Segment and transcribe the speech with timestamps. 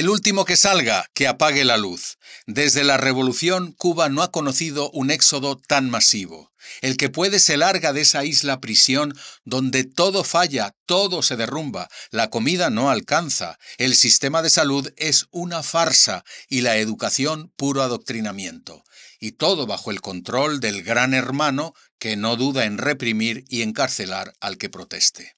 [0.00, 2.16] El último que salga, que apague la luz.
[2.46, 6.52] Desde la revolución, Cuba no ha conocido un éxodo tan masivo.
[6.80, 11.90] El que puede se larga de esa isla prisión donde todo falla, todo se derrumba,
[12.10, 17.82] la comida no alcanza, el sistema de salud es una farsa y la educación puro
[17.82, 18.82] adoctrinamiento.
[19.18, 24.32] Y todo bajo el control del gran hermano que no duda en reprimir y encarcelar
[24.40, 25.36] al que proteste.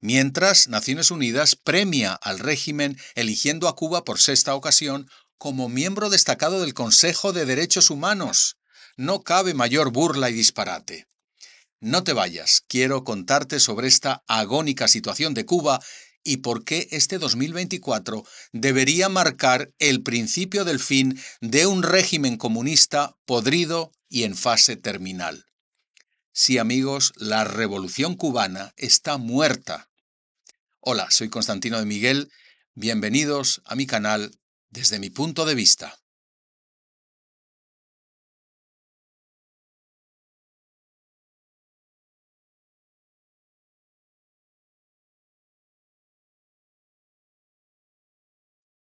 [0.00, 6.60] Mientras, Naciones Unidas premia al régimen eligiendo a Cuba por sexta ocasión como miembro destacado
[6.60, 8.56] del Consejo de Derechos Humanos.
[8.96, 11.06] No cabe mayor burla y disparate.
[11.80, 15.80] No te vayas, quiero contarte sobre esta agónica situación de Cuba
[16.24, 23.16] y por qué este 2024 debería marcar el principio del fin de un régimen comunista
[23.26, 25.44] podrido y en fase terminal.
[26.36, 29.88] Sí amigos, la revolución cubana está muerta.
[30.80, 32.32] Hola, soy Constantino de Miguel.
[32.74, 34.36] Bienvenidos a mi canal
[34.68, 35.96] desde mi punto de vista.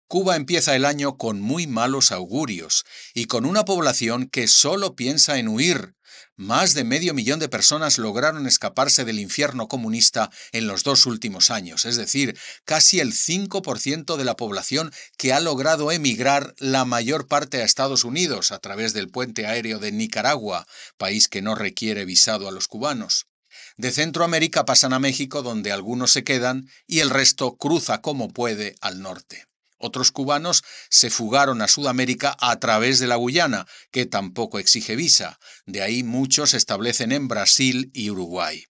[0.08, 5.38] Cuba empieza el año con muy malos augurios y con una población que solo piensa
[5.38, 5.96] en huir,
[6.36, 11.50] más de medio millón de personas lograron escaparse del infierno comunista en los dos últimos
[11.50, 17.26] años, es decir, casi el 5% de la población que ha logrado emigrar la mayor
[17.26, 20.66] parte a Estados Unidos a través del puente aéreo de Nicaragua,
[20.98, 23.26] país que no requiere visado a los cubanos.
[23.78, 28.76] De Centroamérica pasan a México, donde algunos se quedan, y el resto cruza como puede
[28.80, 29.46] al norte.
[29.78, 35.38] Otros cubanos se fugaron a Sudamérica a través de la Guyana, que tampoco exige visa.
[35.66, 38.64] De ahí muchos se establecen en Brasil y Uruguay.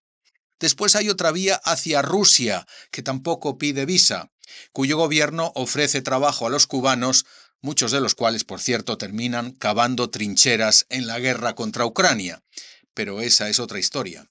[0.59, 4.31] Después hay otra vía hacia Rusia, que tampoco pide visa,
[4.73, 7.27] cuyo gobierno ofrece trabajo a los cubanos,
[7.61, 12.43] muchos de los cuales, por cierto, terminan cavando trincheras en la guerra contra Ucrania.
[12.95, 14.27] Pero esa es otra historia.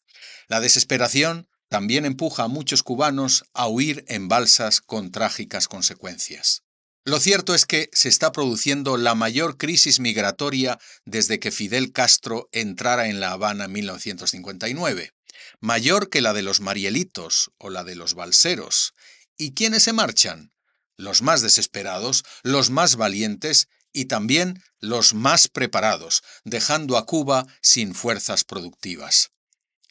[0.47, 6.64] La desesperación también empuja a muchos cubanos a huir en balsas con trágicas consecuencias.
[7.07, 12.49] Lo cierto es que se está produciendo la mayor crisis migratoria desde que Fidel Castro
[12.51, 15.13] entrara en La Habana en 1959,
[15.59, 18.95] mayor que la de los Marielitos o la de los Balseros.
[19.37, 20.51] ¿Y quiénes se marchan?
[20.97, 27.93] Los más desesperados, los más valientes y también los más preparados, dejando a Cuba sin
[27.93, 29.29] fuerzas productivas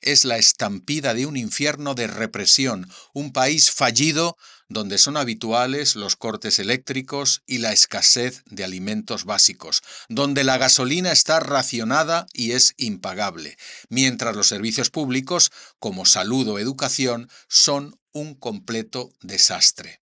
[0.05, 4.37] es la estampida de un infierno de represión, un país fallido
[4.69, 11.13] donde son habituales los cortes eléctricos y la escasez de alimentos básicos, donde la gasolina
[11.13, 13.57] está racionada y es impagable,
[13.89, 20.01] mientras los servicios públicos, como salud o educación, son un completo desastre.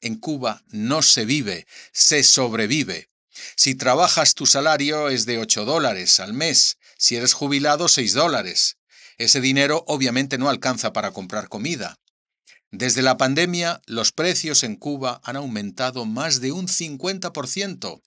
[0.00, 3.08] En Cuba no se vive, se sobrevive.
[3.56, 8.76] Si trabajas tu salario es de 8 dólares al mes, si eres jubilado 6 dólares.
[9.16, 11.98] Ese dinero obviamente no alcanza para comprar comida.
[12.70, 18.02] Desde la pandemia, los precios en Cuba han aumentado más de un 50%,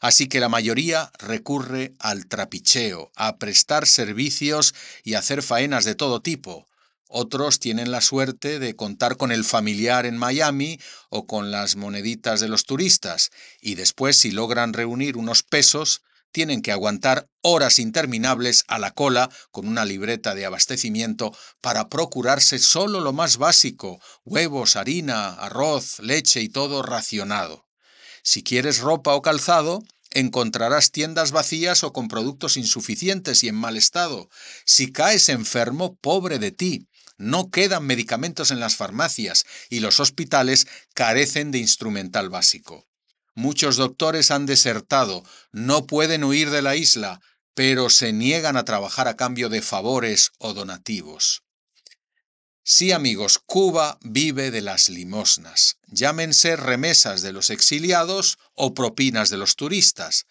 [0.00, 6.22] así que la mayoría recurre al trapicheo, a prestar servicios y hacer faenas de todo
[6.22, 6.66] tipo.
[7.06, 12.40] Otros tienen la suerte de contar con el familiar en Miami o con las moneditas
[12.40, 18.64] de los turistas, y después si logran reunir unos pesos, tienen que aguantar horas interminables
[18.68, 24.76] a la cola con una libreta de abastecimiento para procurarse solo lo más básico, huevos,
[24.76, 27.66] harina, arroz, leche y todo racionado.
[28.22, 33.76] Si quieres ropa o calzado, encontrarás tiendas vacías o con productos insuficientes y en mal
[33.76, 34.28] estado.
[34.64, 36.86] Si caes enfermo, pobre de ti.
[37.16, 42.89] No quedan medicamentos en las farmacias y los hospitales carecen de instrumental básico.
[43.34, 47.20] Muchos doctores han desertado, no pueden huir de la isla,
[47.54, 51.42] pero se niegan a trabajar a cambio de favores o donativos.
[52.62, 59.38] Sí amigos, Cuba vive de las limosnas, llámense remesas de los exiliados o propinas de
[59.38, 60.26] los turistas.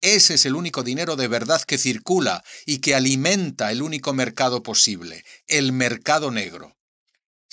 [0.00, 4.62] Ese es el único dinero de verdad que circula y que alimenta el único mercado
[4.62, 6.76] posible, el mercado negro.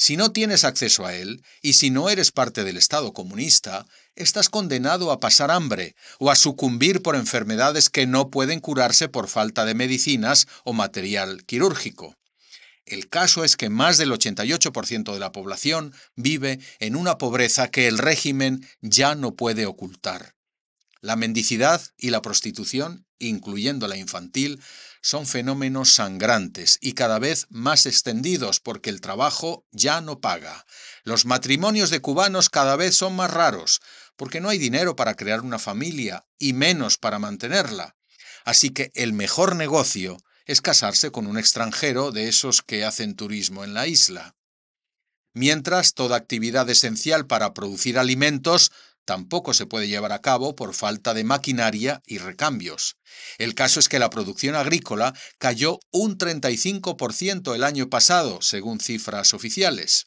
[0.02, 4.50] Si no tienes acceso a él, y si no eres parte del Estado comunista, estás
[4.50, 9.64] condenado a pasar hambre o a sucumbir por enfermedades que no pueden curarse por falta
[9.64, 12.16] de medicinas o material quirúrgico.
[12.88, 17.88] El caso es que más del 88% de la población vive en una pobreza que
[17.88, 20.34] el régimen ya no puede ocultar.
[21.02, 24.62] La mendicidad y la prostitución, incluyendo la infantil,
[25.02, 30.66] son fenómenos sangrantes y cada vez más extendidos porque el trabajo ya no paga.
[31.04, 33.82] Los matrimonios de cubanos cada vez son más raros,
[34.16, 37.96] porque no hay dinero para crear una familia y menos para mantenerla.
[38.46, 43.64] Así que el mejor negocio es casarse con un extranjero de esos que hacen turismo
[43.64, 44.36] en la isla.
[45.34, 48.72] Mientras, toda actividad esencial para producir alimentos
[49.12, 52.96] tampoco se puede llevar a cabo por falta de maquinaria y recambios.
[53.40, 59.34] El caso es que la producción agrícola cayó un 35% el año pasado, según cifras
[59.34, 60.06] oficiales.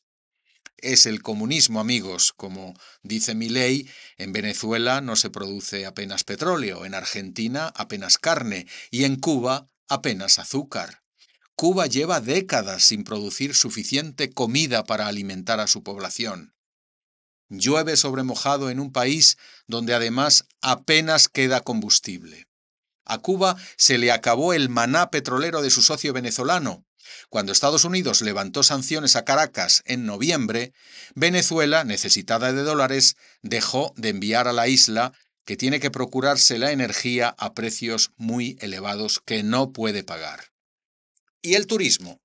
[0.79, 2.33] Es el comunismo, amigos.
[2.35, 2.73] Como
[3.03, 3.87] dice mi ley,
[4.17, 10.39] en Venezuela no se produce apenas petróleo, en Argentina apenas carne y en Cuba apenas
[10.39, 11.03] azúcar.
[11.57, 16.54] Cuba lleva décadas sin producir suficiente comida para alimentar a su población.
[17.49, 19.37] Llueve sobre mojado en un país
[19.67, 22.47] donde además apenas queda combustible.
[23.05, 26.85] A Cuba se le acabó el maná petrolero de su socio venezolano.
[27.29, 30.73] Cuando Estados Unidos levantó sanciones a Caracas en noviembre,
[31.15, 35.13] Venezuela, necesitada de dólares, dejó de enviar a la isla,
[35.45, 40.53] que tiene que procurarse la energía a precios muy elevados que no puede pagar.
[41.43, 42.24] ¿Y el turismo?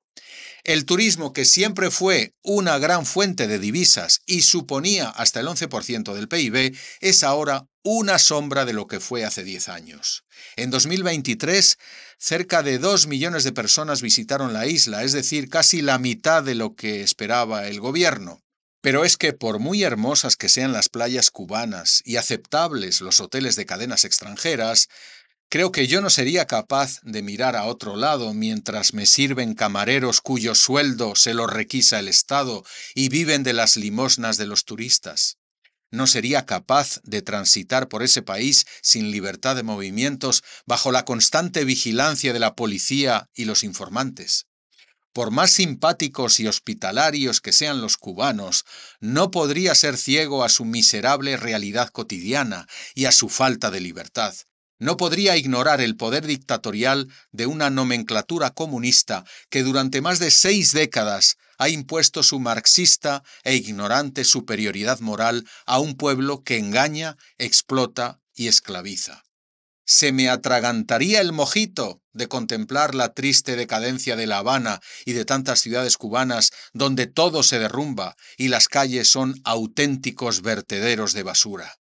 [0.63, 6.13] El turismo, que siempre fue una gran fuente de divisas y suponía hasta el 11%
[6.13, 10.23] del PIB, es ahora una sombra de lo que fue hace 10 años.
[10.55, 11.77] En 2023,
[12.17, 16.55] cerca de 2 millones de personas visitaron la isla, es decir, casi la mitad de
[16.55, 18.41] lo que esperaba el gobierno.
[18.81, 23.57] Pero es que por muy hermosas que sean las playas cubanas y aceptables los hoteles
[23.57, 24.87] de cadenas extranjeras,
[25.51, 30.21] Creo que yo no sería capaz de mirar a otro lado mientras me sirven camareros
[30.21, 32.63] cuyo sueldo se lo requisa el Estado
[32.93, 35.39] y viven de las limosnas de los turistas.
[35.89, 41.65] No sería capaz de transitar por ese país sin libertad de movimientos bajo la constante
[41.65, 44.45] vigilancia de la policía y los informantes.
[45.13, 48.65] Por más simpáticos y hospitalarios que sean los cubanos,
[48.99, 54.35] no podría ser ciego a su miserable realidad cotidiana y a su falta de libertad
[54.79, 60.71] no podría ignorar el poder dictatorial de una nomenclatura comunista que durante más de seis
[60.71, 68.21] décadas ha impuesto su marxista e ignorante superioridad moral a un pueblo que engaña, explota
[68.33, 69.25] y esclaviza.
[69.85, 75.25] Se me atragantaría el mojito de contemplar la triste decadencia de La Habana y de
[75.25, 81.78] tantas ciudades cubanas donde todo se derrumba y las calles son auténticos vertederos de basura.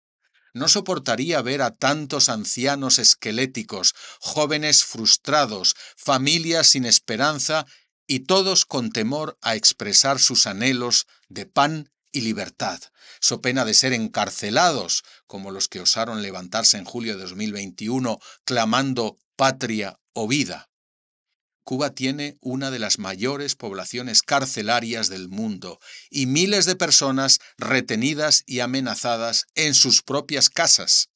[0.53, 7.65] No soportaría ver a tantos ancianos esqueléticos, jóvenes frustrados, familias sin esperanza
[8.07, 12.79] y todos con temor a expresar sus anhelos de pan y libertad,
[13.19, 19.17] so pena de ser encarcelados, como los que osaron levantarse en julio de 2021 clamando
[19.35, 20.68] patria o vida.
[21.69, 25.79] Cuba tiene una de las mayores poblaciones carcelarias del mundo
[26.09, 31.09] y miles de personas retenidas y amenazadas en sus propias casas.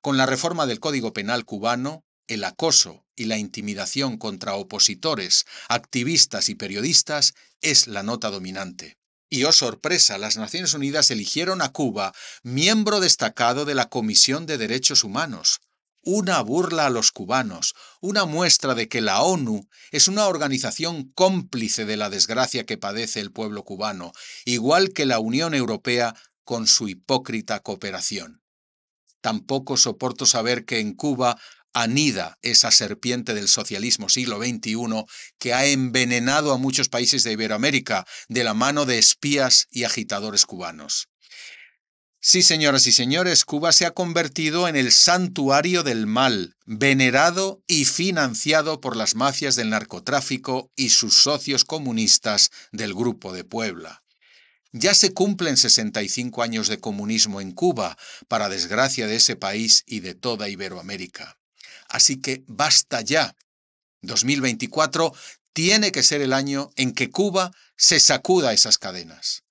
[0.00, 6.48] Con la reforma del Código Penal cubano, el acoso y la intimidación contra opositores, activistas
[6.48, 8.98] y periodistas es la nota dominante.
[9.28, 12.14] Y oh sorpresa, las Naciones Unidas eligieron a Cuba
[12.44, 15.58] miembro destacado de la Comisión de Derechos Humanos,
[16.02, 21.84] una burla a los cubanos, una muestra de que la ONU es una organización cómplice
[21.84, 24.12] de la desgracia que padece el pueblo cubano,
[24.44, 26.14] igual que la Unión Europea
[26.44, 28.42] con su hipócrita cooperación.
[29.20, 31.38] Tampoco soporto saber que en Cuba
[31.74, 35.04] anida esa serpiente del socialismo siglo XXI
[35.38, 40.46] que ha envenenado a muchos países de Iberoamérica de la mano de espías y agitadores
[40.46, 41.08] cubanos.
[42.20, 47.84] Sí, señoras y señores, Cuba se ha convertido en el santuario del mal, venerado y
[47.84, 54.02] financiado por las mafias del narcotráfico y sus socios comunistas del Grupo de Puebla.
[54.72, 57.96] Ya se cumplen 65 años de comunismo en Cuba,
[58.26, 61.38] para desgracia de ese país y de toda Iberoamérica.
[61.88, 63.36] Así que basta ya.
[64.02, 65.14] 2024
[65.52, 69.44] tiene que ser el año en que Cuba se sacuda esas cadenas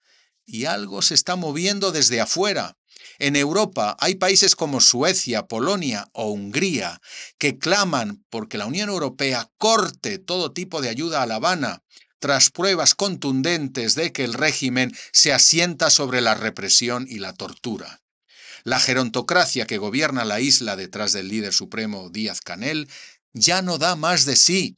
[0.48, 2.78] y algo se está moviendo desde afuera.
[3.20, 7.00] En Europa hay países como Suecia, Polonia o Hungría
[7.38, 11.84] que claman porque la Unión Europea corte todo tipo de ayuda a La Habana,
[12.20, 18.02] tras pruebas contundentes de que el régimen se asienta sobre la represión y la tortura.
[18.64, 22.90] La gerontocracia que gobierna la isla detrás del líder supremo Díaz Canel
[23.34, 24.78] ya no da más de sí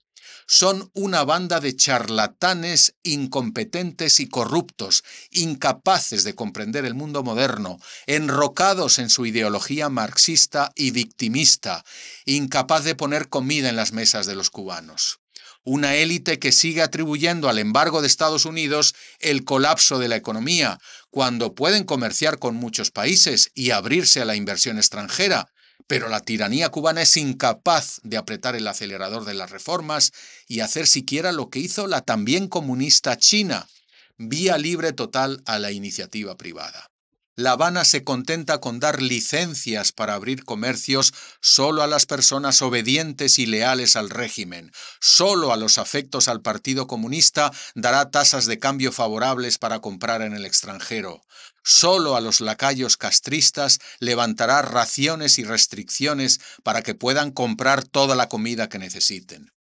[0.51, 7.77] son una banda de charlatanes incompetentes y corruptos, incapaces de comprender el mundo moderno,
[8.07, 11.85] enrocados en su ideología marxista y victimista,
[12.25, 15.19] incapaz de poner comida en las mesas de los cubanos.
[15.65, 20.79] una élite que sigue atribuyendo al embargo de Estados Unidos el colapso de la economía,
[21.11, 25.51] cuando pueden comerciar con muchos países y abrirse a la inversión extranjera,
[25.89, 30.13] pero la tiranía cubana es incapaz de apretar el acelerador de las reformas
[30.47, 33.67] y hacer siquiera lo que hizo la también comunista China,
[34.15, 36.91] vía libre total a la iniciativa privada.
[37.39, 43.39] La Habana se contenta con dar licencias para abrir comercios solo a las personas obedientes
[43.39, 44.73] y leales al régimen.
[44.99, 50.33] Solo a los afectos al Partido Comunista dará tasas de cambio favorables para comprar en
[50.33, 51.21] el extranjero.
[51.63, 58.27] Solo a los lacayos castristas levantará raciones y restricciones para que puedan comprar toda la
[58.27, 59.53] comida que necesiten.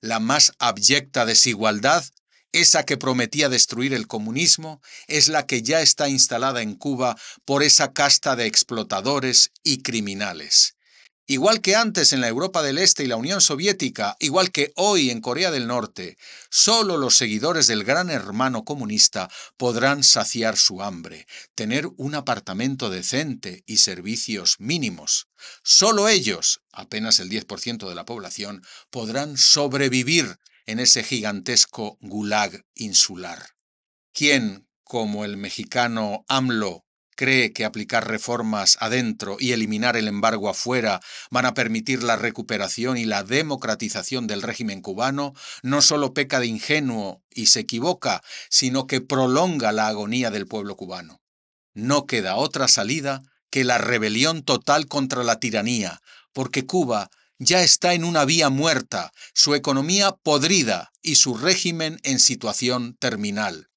[0.00, 2.04] La más abyecta desigualdad
[2.52, 7.62] esa que prometía destruir el comunismo es la que ya está instalada en Cuba por
[7.62, 10.76] esa casta de explotadores y criminales.
[11.26, 15.08] Igual que antes en la Europa del Este y la Unión Soviética, igual que hoy
[15.08, 16.18] en Corea del Norte,
[16.50, 23.62] solo los seguidores del gran hermano comunista podrán saciar su hambre, tener un apartamento decente
[23.66, 25.28] y servicios mínimos.
[25.62, 33.50] Solo ellos, apenas el 10% de la población, podrán sobrevivir en ese gigantesco gulag insular.
[34.12, 36.84] ¿Quién, como el mexicano AMLO,
[37.16, 41.00] cree que aplicar reformas adentro y eliminar el embargo afuera
[41.30, 46.46] van a permitir la recuperación y la democratización del régimen cubano, no solo peca de
[46.46, 51.20] ingenuo y se equivoca, sino que prolonga la agonía del pueblo cubano.
[51.74, 56.00] No queda otra salida que la rebelión total contra la tiranía,
[56.32, 62.18] porque Cuba ya está en una vía muerta, su economía podrida y su régimen en
[62.18, 63.68] situación terminal.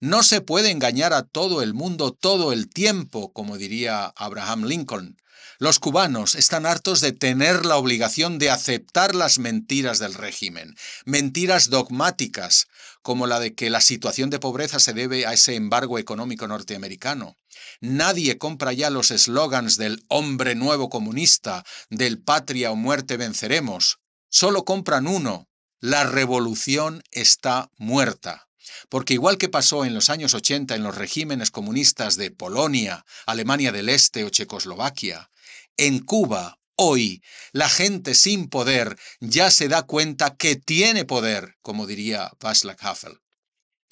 [0.00, 5.16] No se puede engañar a todo el mundo todo el tiempo, como diría Abraham Lincoln.
[5.58, 11.70] Los cubanos están hartos de tener la obligación de aceptar las mentiras del régimen, mentiras
[11.70, 12.66] dogmáticas,
[13.02, 17.36] como la de que la situación de pobreza se debe a ese embargo económico norteamericano.
[17.80, 23.98] Nadie compra ya los eslogans del hombre nuevo comunista, del patria o muerte venceremos.
[24.28, 25.48] Solo compran uno,
[25.80, 28.48] la revolución está muerta.
[28.88, 33.72] Porque igual que pasó en los años 80 en los regímenes comunistas de Polonia, Alemania
[33.72, 35.30] del Este o Checoslovaquia,
[35.76, 41.86] en Cuba, hoy, la gente sin poder ya se da cuenta que tiene poder, como
[41.86, 43.20] diría Václav Havel.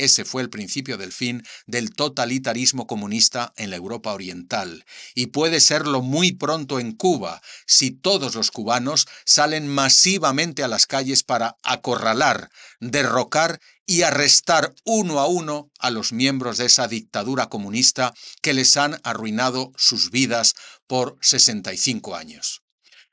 [0.03, 5.61] Ese fue el principio del fin del totalitarismo comunista en la Europa Oriental, y puede
[5.61, 11.57] serlo muy pronto en Cuba, si todos los cubanos salen masivamente a las calles para
[11.63, 18.55] acorralar, derrocar y arrestar uno a uno a los miembros de esa dictadura comunista que
[18.55, 20.57] les han arruinado sus vidas
[20.89, 22.63] por 65 años.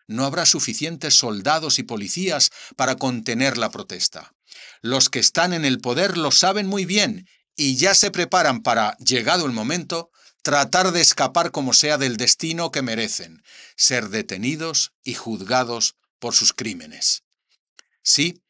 [0.08, 4.34] No habrá suficientes soldados y policías para contener la protesta.
[4.82, 8.96] Los que están en el poder lo saben muy bien y ya se preparan para,
[8.98, 13.44] llegado el momento, tratar de escapar como sea del destino que merecen,
[13.76, 17.24] ser detenidos y juzgados por sus crímenes.
[18.02, 18.42] Sí,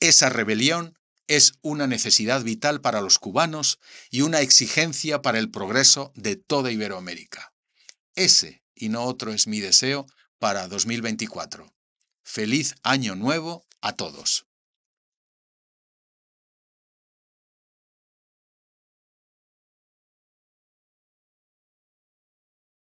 [0.00, 3.78] esa rebelión es una necesidad vital para los cubanos
[4.10, 7.52] y una exigencia para el progreso de toda Iberoamérica.
[8.14, 10.06] Ese y no otro es mi deseo
[10.38, 11.74] para 2024.
[12.22, 14.47] Feliz año nuevo a todos.